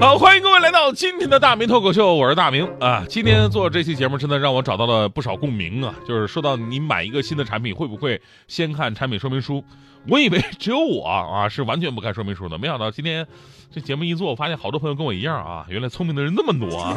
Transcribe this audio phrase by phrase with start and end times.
[0.00, 3.04] 好，欢迎各位来到今天的大明脱口秀，我是大明啊。
[3.06, 5.94] 今天做这期节目，真的让我找到了不少共鸣啊。
[6.08, 8.18] 就是说到你买一个新的产品，会不会
[8.48, 9.62] 先看产品说明书？
[10.08, 13.26] 我以为只有我啊是完全不看说明书的，没想到今天
[13.70, 15.66] 这节目一做，我发现好多朋友跟我一样啊。
[15.68, 16.94] 原来聪明的人那么多啊！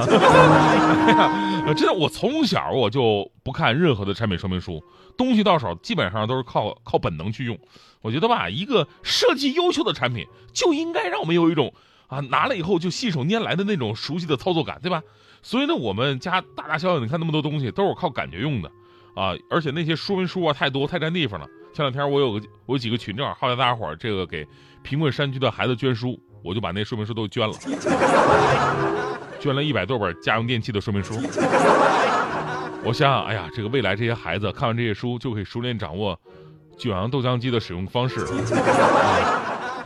[1.75, 4.81] 真的，我从小我就不看任何的产品说明书，
[5.17, 7.59] 东西到手基本上都是靠靠本能去用。
[8.02, 11.73] 我觉得吧，一个设计优秀的产品就应该让我们有一种。
[12.13, 15.02] 啊，拿了以后就信手拈来的那种熟悉的操作感，对吧？
[15.41, 18.70] 所以呢，我们家大大小小，你看那么多东西都是靠感觉用的，
[19.16, 21.48] 啊，而且那些说明书啊太多太占地方了。
[21.73, 24.48] 前两天我有个我有几个群，正好号召大家伙儿这个给
[24.84, 27.53] 贫困山区的孩子捐书，我就把那说明书都捐了，
[29.39, 31.16] 捐了一百多本家用电器的说明书。
[32.86, 36.19] 我想想，哎呀，这个未来这些孩子看完这些书，就可以熟练掌握
[36.78, 38.25] 九阳豆浆机的使用方式。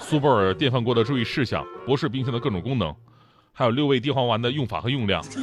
[0.10, 2.96] 苏泊尔电饭锅的注意事项，博士冰箱的各种功能，
[3.52, 5.22] 还有六味地黄丸的用法和用量。
[5.22, 5.42] 真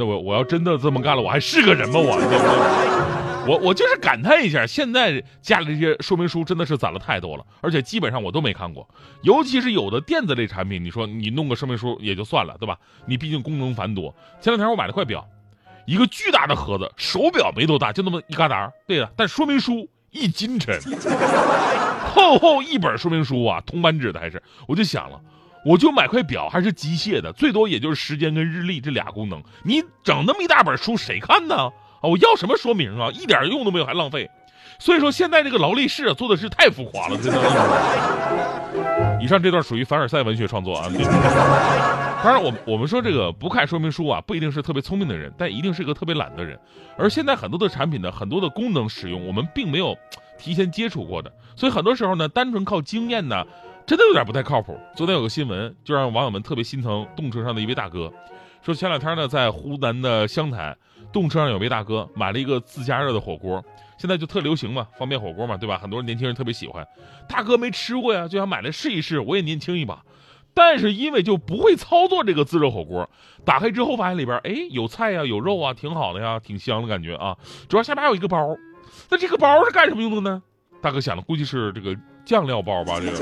[0.00, 2.00] 的，我我要真的这么干了，我还是个人吗？
[2.00, 8.88] 我我我就是感叹一下，现在家里这些说明书真的是攒了太多了，而且基本上我都没看过。
[9.20, 12.78] 尤其是有的电子类产品，你说你弄个说明书也就算了，对吧？
[13.04, 14.16] 你毕竟功能繁多。
[14.40, 15.28] 前两天我买了块表，
[15.84, 18.72] 一个巨大的盒子，手表没多大，就那么一疙瘩。
[18.86, 20.80] 对呀，但说明书一斤沉。
[22.14, 24.40] 厚厚一本说明书啊，铜版纸的还是？
[24.68, 25.20] 我就想了，
[25.66, 29.42] 我就买块表，还是机械的，最多也就是时间跟日历这俩功能。
[29.64, 31.56] 你整那么一大本书，谁看呢？
[31.56, 33.10] 啊，我要什么说明啊？
[33.12, 34.30] 一点用都没有，还浪费。
[34.78, 37.40] 所以说，现在这个劳力士啊，做的是太浮夸了，真的。
[39.20, 40.88] 以上这段属于凡尔赛文学创作啊。
[42.24, 46.58] 当然，我我们说这个不看说明书啊，不一定是特别聪明的人，但一定是一个特别懒的人。
[46.96, 49.94] 而现在很多的产品呢，很多的功能使用，我们并没有。
[50.36, 53.44] 提前接触过的，所以很多时候呢，单纯靠经验呢，
[53.86, 54.76] 真的有点不太靠谱。
[54.96, 58.12] 昨天有个新闻，就让网友们特别心疼动车上的一位大哥，
[58.60, 60.76] 说前两天呢，在湖南的湘潭，
[61.12, 63.64] 动车上有位大哥买了一个自加热的火锅，
[63.96, 65.78] 现在就特流行嘛，方便火锅嘛，对吧？
[65.78, 66.84] 很多年轻人特别喜欢。
[67.28, 70.02] 大哥没吃过呀，就想买来试一试，我也年轻一把。
[70.54, 73.10] 但是因为就不会操作这个自热火锅，
[73.44, 77.36] 打开之后发现里边哎有菜呀，有肉啊，挺好的呀，挺香的感觉啊。
[77.68, 78.56] 主要下边还有一个包。
[79.10, 80.42] 那这个包是干什么用的呢？
[80.80, 83.18] 大哥想的，估计是这个酱料包吧，这个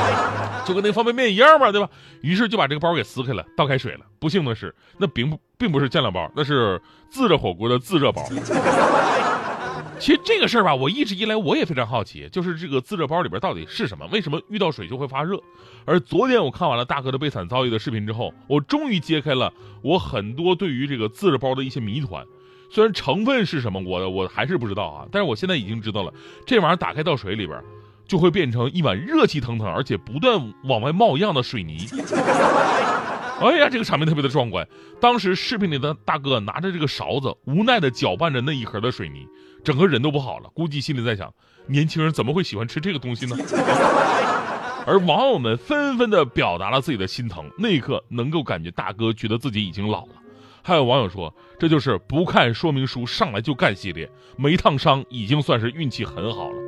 [0.66, 1.88] 就跟那方便面一样吧，对吧？
[2.20, 4.00] 于是就把这个包给撕开了，倒开水了。
[4.18, 8.22] 不幸的是，那并不并不是酱料包，那是自热火锅的自热包。
[9.98, 14.06] 其实这个事儿吧，我一直以来我也非常好奇，就是这个自热包里边到底是什么？
[14.12, 15.40] 为什么遇到水就会发热？
[15.84, 19.52] 而昨天我看完了大哥的悲惨遭遇的视频之后，我终于揭开了
[19.82, 22.24] 我很多对于这个自热包的一些谜团。
[22.70, 25.06] 虽然成分是什么，我我还是不知道啊。
[25.10, 26.12] 但是我现在已经知道了，
[26.46, 27.58] 这玩意儿打开到水里边，
[28.06, 31.86] 就会变成一碗热气腾腾，而且不断往外冒样的水泥。
[33.38, 34.66] 哎呀，这个场面特别的壮观。
[35.00, 39.26] 当时视频里的大哥拿着这个勺子，无奈的搅拌着那一盒的水泥，
[39.62, 40.48] 整个人都不好了。
[40.54, 41.32] 估计心里在想：
[41.66, 43.36] 年轻人怎么会喜欢吃这个东西呢？
[44.86, 47.50] 而网友们纷纷的表达了自己的心疼。
[47.58, 50.12] 那一刻，能够感觉大哥觉得自己已经老了。
[50.62, 56.65] 还有网友说，这就是不看说明书上来就干系列，没烫伤已经算是运气很好了。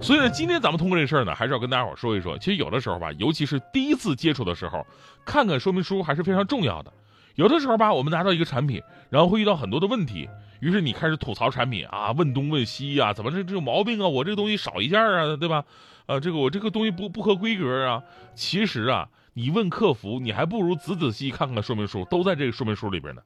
[0.00, 4.86] 所以呢，今天咱们通过这事儿呢，还是要跟大家伙说一说，其实有的时候吧，尤其是第一次接触的时候，
[5.24, 6.92] 看看说明书还是非常重要的。
[7.34, 10.28] 有的时候吧，我们拿到一个产品，然后会遇到很多的问题，
[10.60, 14.06] 于是你开始吐槽产品啊，问东问西呀，怎么这这有毛病啊？
[14.06, 15.64] 我这个东西少一件啊，对吧？
[16.06, 18.02] 呃，这个我这个东西不不合规格啊。
[18.34, 19.08] 其实啊。
[19.38, 23.20] 你问客服，你还不如仔仔细细看看说明书，都在这个说明书里边呢。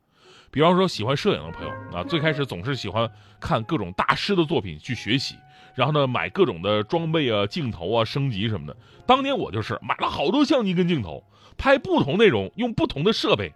[0.51, 3.09] 比方说，喜欢摄影的朋友啊，最开始总是喜欢
[3.39, 5.37] 看各种大师的作品去学习，
[5.75, 8.77] 然后呢，买各种的装备啊、镜头啊、升级什么的。
[9.07, 11.25] 当年我就是买了好多相机跟镜头，
[11.57, 13.53] 拍不同内容用不同的设备，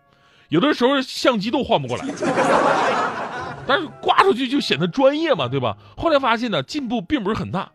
[0.49, 2.07] 有的时候相机都换不过来，
[3.67, 5.77] 但是挂出去就显得专业嘛，对吧？
[5.97, 7.71] 后来发现呢，进步并不是很大。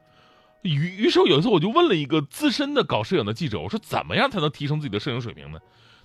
[0.62, 5.59] 于于是有一次我就问了一个资深的搞摄影的记者，我说怎么样才能提升自己的摄影水平呢？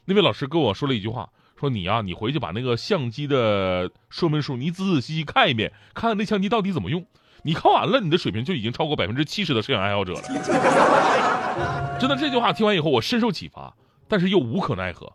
[0.04, 1.28] 那位老师跟我说了一句话，
[1.58, 7.04] 说你呀，你回去把那个相机的说明书你仔仔细细看一遍，看看那相机到底怎么用。
[7.44, 10.22] 你看完了，你的水平就已经超过百分之七十的摄影爱好者了。
[12.00, 13.72] 真的，这句话听完以后我深受启发，
[14.08, 15.12] 但是又无可奈何，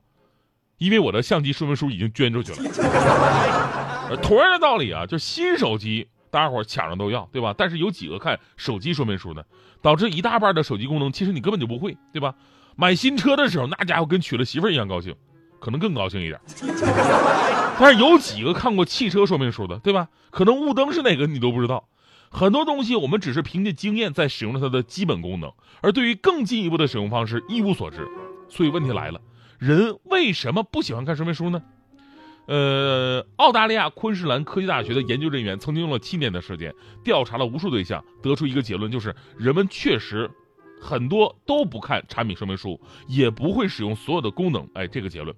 [0.77, 4.17] 因为我的相机说明书已经捐出去了。
[4.21, 6.07] 同样的道理啊，就新手机。
[6.31, 7.55] 大家伙抢着都要，对吧？
[7.57, 9.41] 但是有几个看手机说明书呢？
[9.81, 12.35] 导致一大半的手机功能其实你根本就不会，对吧？
[12.75, 15.15] 买新车的时候，那家伙跟娶了媳妇一样高兴，
[15.59, 16.39] 可能更高兴一点。
[17.79, 20.07] 但是有几个看过汽车说明书的，对吧？
[20.29, 21.83] 可能雾灯是哪个你都不知道。
[22.31, 28.07] 很多东西我们只是凭借经验在使用了它的基本功能，而对于更进一步的使用方式一无所知。
[28.47, 29.19] 所以问题来了，
[29.57, 31.61] 人为什么不喜欢看说明书呢？
[32.47, 36.73] 呃，澳大利亚昆士兰科技大学的研究人员曾经用了七年的时间
[37.03, 40.29] 调查了无数对象，得出一个结论，就是人们确实
[40.81, 44.67] 很多都不看产品说明书，也不会使用所有的功能。
[44.73, 45.35] 哎，这个结论。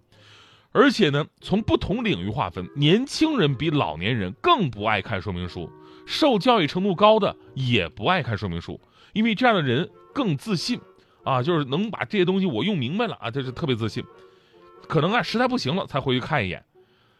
[0.71, 5.69] 而且呢，从不同领域划分，年轻人比老年人更不爱看说明书，
[6.11, 8.77] 受教育程度高的也不爱看说明书，
[9.13, 10.77] 因为这样的人更自信
[11.23, 14.03] 啊，就是能把这些东西我用明白了啊，这是特别自信。
[14.89, 16.61] 可能啊，实在不行了才回去看一眼。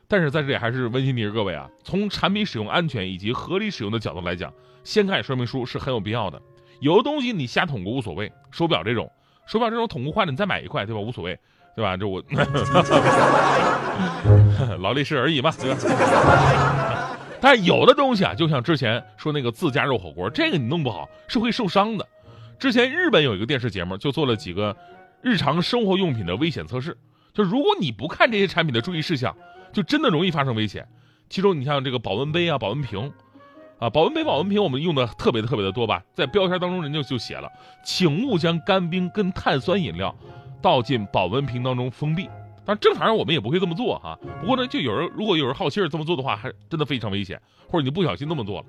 [0.09, 4.53] 但是在这里还是温馨提示各位啊，从产品使用安全以及合理使用的角度来讲，
[4.83, 6.41] 先看说明书是很有必要的。
[6.81, 9.09] 有的东西你瞎捅咕无所谓，手表这种，
[9.47, 10.99] 手表这种捅咕坏了你再买一块，对吧？
[10.99, 11.39] 无所谓，
[11.77, 11.95] 对吧？
[11.95, 12.21] 这我
[14.79, 15.77] 劳力士而已嘛，对吧？
[17.41, 22.07] 但有的东西啊，就像之前说那个自家肉火锅，这个你弄不好是会受伤的。
[22.57, 24.77] 之前日本有一个电视节目就做了几个
[25.21, 26.95] 日常生活用品的危险测试，
[27.33, 29.35] 就如果你不看这些产品的注意事项。
[29.73, 30.85] 就真的容易发生危险，
[31.29, 33.09] 其中你像这个保温杯啊、保温瓶，
[33.79, 37.49] 啊，保温杯、保温瓶我们用的特别特别的多吧，在标签当中人家就写了，
[37.85, 40.13] 请勿将干冰跟碳酸饮料
[40.61, 42.29] 倒进保温瓶当中封闭。
[42.79, 44.17] 正常人我们也不会这么做哈。
[44.39, 48.65] 不过呢，就有人如果有人好心这么做的话，还真的非常危险，或者你不小心那么做了，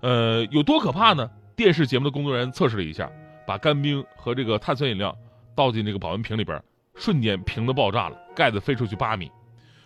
[0.00, 1.30] 呃，有多可怕呢？
[1.56, 3.10] 电视节目的工作人员测试了一下，
[3.46, 5.16] 把干冰和这个碳酸饮料
[5.54, 6.60] 倒进这个保温瓶里边，
[6.96, 9.30] 瞬间瓶子爆炸了，盖子飞出去八米。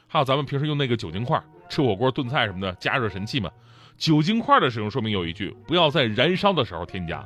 [0.06, 1.38] 还有咱们平时用那个酒精块
[1.68, 3.50] 吃火锅炖菜什么的加热神器嘛，
[3.98, 7.22] 酒精块的使用说明有一句，不要在燃烧的时候添加。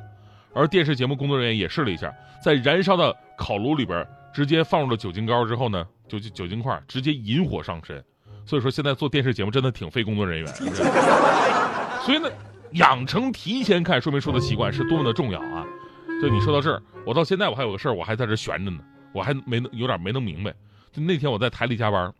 [0.53, 2.13] 而电视节目工作人员也试了一下，
[2.43, 8.03] 在燃烧的烤炉里边直接放入了酒精膏之后呢，酒精酒精块直接引火上身。
[8.45, 10.53] 所以说现在做电视节目真的挺费工作人员。
[12.03, 12.29] 所以呢，
[12.71, 15.65] 养成提前看说明书的习惯是多么的重要啊！
[16.21, 18.79] 就你说到这儿，我到现在我还有个事儿我还在这悬着呢，
[19.13, 20.53] 我还没能有点没弄明白。
[20.91, 22.13] 就那天我在台里加班。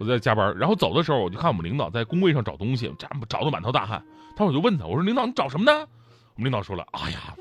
[0.00, 4.00] 我在加班，然后走的时候，我就看我们领导在工位上找东西，找找的满头大汗。
[4.36, 5.72] 他我就问他，我说领导你找什么呢？
[6.36, 7.34] 我们领导说了，哎呀，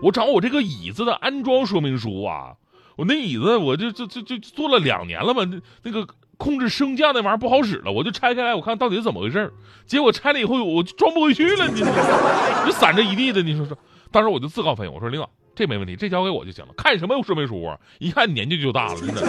[0.00, 2.54] 我找我这个椅子的安装说明书啊。
[3.00, 6.06] 我那椅子我就就就就坐了两年了嘛，那那个
[6.36, 9.50] 控制升降那玩意儿不好使了，我就拆开来我看到底是怎么回事
[9.86, 11.80] 结果拆了以后我就装不回去了，你
[12.66, 13.74] 就散着一地的，你说说。
[14.10, 15.30] 当时我就自告奋勇，我说领导。
[15.54, 16.72] 这没问题，这交给我就行了。
[16.76, 17.78] 看什么说明书啊？
[17.98, 19.22] 一看年纪就大了，真的。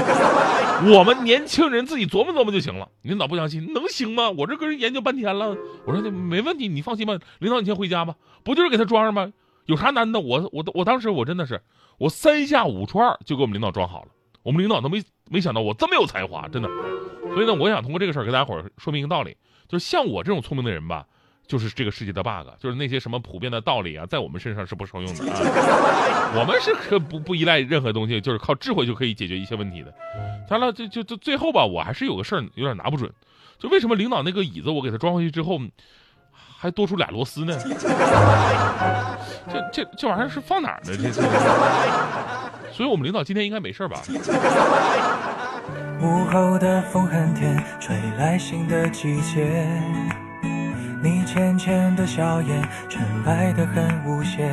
[0.94, 2.88] 我们年轻人自己琢磨琢磨就行了。
[3.02, 4.30] 领导不相信，能行吗？
[4.32, 5.56] 我这跟人研究半天了。
[5.86, 7.18] 我说没问题，你放心吧。
[7.40, 8.16] 领导，你先回家吧。
[8.44, 9.32] 不就是给他装上吗？
[9.66, 10.20] 有啥难的？
[10.20, 11.62] 我我我当时我真的是，
[12.02, 14.08] 我三下五除二就给我们领导装好了。
[14.42, 16.68] 我们领导都没没想到我这么有才华，真的。
[17.36, 19.38] 所以呢，我想通过这个事儿给大家伙儿说明一个道理，
[19.68, 21.06] 就是像我这种聪明的人吧。
[21.48, 26.32] 就是这个世界的 bug，就是那些什么普遍的道理啊，在我们身上是不受用的啊。
[26.40, 29.94] 我们是可不不依赖任何东西，就是靠智慧就可以解决一些问题的。
[30.50, 33.12] 当然了，就就就最后吧，我还是有个事儿有点拿不准，
[33.60, 35.60] 就为什么领导那个椅子我给他装回去之后，
[36.62, 37.58] 还多出俩螺丝呢？
[39.52, 40.94] 这这这玩意儿是放哪儿呢？
[40.96, 41.24] 这这。
[42.72, 44.00] 所以我们领导今天应该没事吧？
[46.00, 49.68] 午后的风很甜，吹来新的季节。
[51.02, 54.48] 你浅浅的笑颜，纯白的很无邪，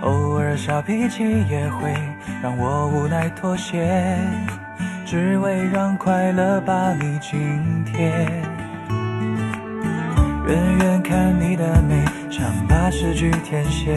[0.00, 1.94] 偶尔小脾气也会
[2.42, 4.18] 让我无奈妥协，
[5.04, 8.26] 只为让快乐把你紧贴。
[10.48, 13.94] 远远看你的美，像把诗句填写，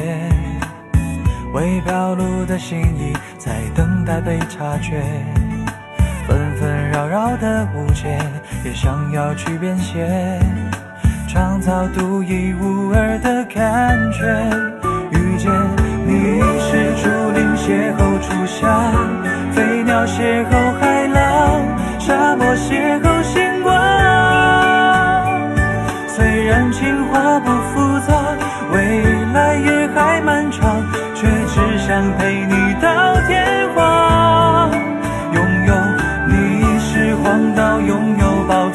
[1.53, 5.01] 未表露的心意在等待被察觉，
[6.27, 8.19] 纷纷扰扰的误解，
[8.65, 10.37] 也想要去编写。
[11.29, 14.25] 创造独一无二的感觉，
[15.11, 15.49] 遇见
[16.05, 18.91] 你是竹林邂逅初夏，
[19.53, 20.70] 飞鸟邂逅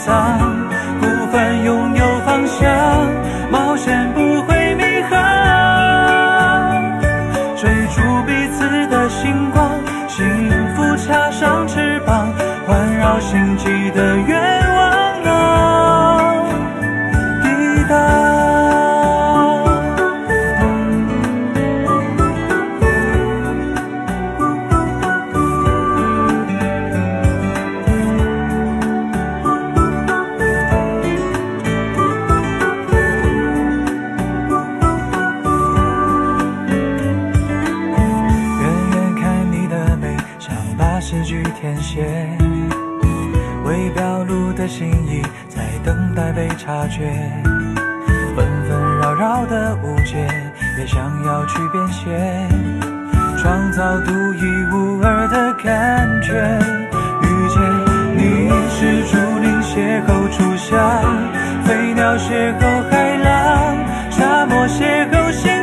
[0.07, 0.76] 有
[43.67, 47.03] 未表露的心意在等待被察觉，
[48.37, 50.25] 纷纷扰扰的误解
[50.79, 52.09] 也想要去编写，
[53.37, 56.33] 创造独一无二的感觉。
[57.23, 57.61] 遇见
[58.17, 61.03] 你是注定邂逅初夏，
[61.65, 63.77] 飞鸟邂逅海浪，
[64.13, 65.56] 沙漠邂逅星。